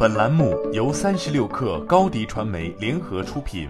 [0.00, 3.68] 本栏目由三十六氪高低传媒联合出品。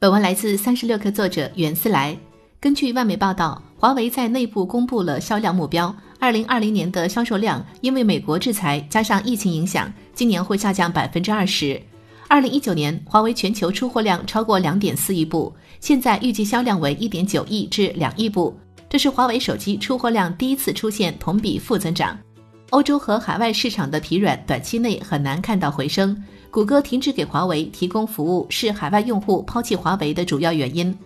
[0.00, 2.18] 本文来自三十六氪作者袁思来。
[2.58, 11.80] 根据外媒报道，华为在内部公布了销量目标，二零二零年的销售量因为美国制裁加上疫情影响，今年会下降百分之二十。
[12.26, 18.58] 二零一九年，华为全球出货量超过两点四亿部，现在预计销量为一点九亿至两亿部。
[18.90, 22.18] 这是华为手机出货量第一次出现同比负增长。
[22.70, 26.16] 欧洲和海外市场的疲软，短期内很难看到回升。
[26.50, 30.96] 谷歌停止给华为提供服务，是海外用户抛弃华为的主要原因。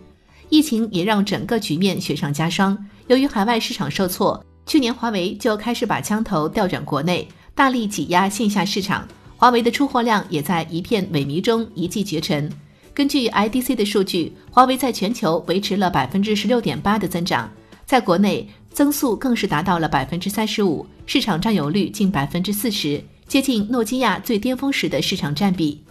[0.49, 2.77] 疫情也让整个局面雪上加霜。
[3.07, 9.07] 由于海外市场受挫，去年华为就开始把枪头调转国内，大力挤压线下市场。
[9.37, 12.51] 华为的出货量也在一片萎靡中一骑绝尘。
[12.93, 17.49] 根据 IDC 的数据，华为在全球维持了百分之十六点八的增长，
[17.85, 25.81] 在国内增速更是达到了百分之三十五，市场占有率近百分之四十，接近诺基亚最巅峰时的市场占比。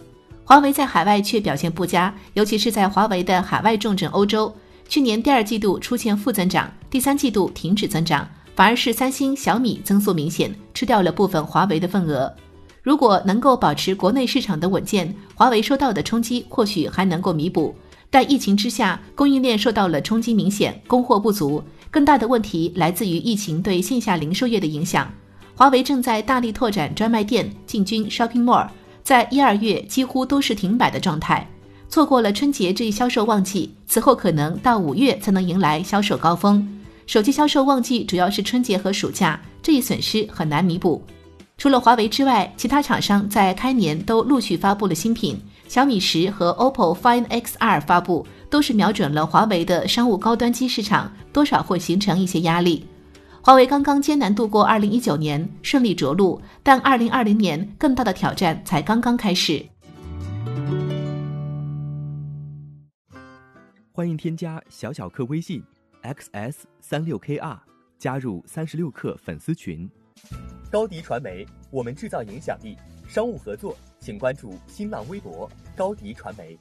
[0.43, 4.53] 华为在海外却表现不佳，尤其是在华为的海外重镇欧洲，
[4.89, 12.31] 去年第二季度出现负增长，第三季度停止增长，反而是三星、小米增速明显，吃掉了部分华为的份额。
[12.81, 17.73] 如果能够保持国内市场的稳健，华为受到的冲击或许还能够弥补。
[18.13, 21.63] 但疫情之下，供应链受到了冲击明显，供货不足。
[21.89, 25.11] 更大的问题来自于疫情对线下零售业的影响。
[25.55, 28.67] 华为正在大力拓展专卖店，进军 shopping mall，
[29.01, 31.49] 在一二月几乎都是停摆的状态。
[31.89, 36.63] 错过了春节这一销售旺季，此后可能到五月才能迎来销售高峰。
[37.07, 41.03] 手机销售旺季主要是春节和暑假，这一损失很难弥补。
[41.57, 45.35] 除了华为之外，其他厂商在开年都陆续发布了新品。
[45.73, 52.85] 小米十和 OPPO Find X2 发布，都是瞄准了华为的商务高端机市场，多少会形成一些压力。
[53.41, 59.65] 华为刚刚艰难度过2019年，顺利着陆，但2020年更大的挑战才刚刚开始。
[63.91, 65.63] 欢迎添加小小客微信
[66.03, 67.57] xs 三六 kr，
[67.97, 69.89] 加入三十六氪粉丝群。
[70.69, 72.77] 高迪传媒，我们制造影响力。
[73.13, 76.57] 商务合作，请关注新浪微博高迪传媒。